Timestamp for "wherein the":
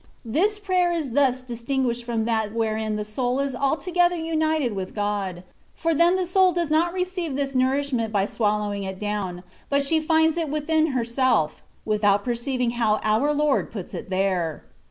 2.55-3.05